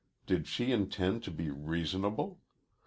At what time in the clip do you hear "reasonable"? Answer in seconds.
1.51-2.39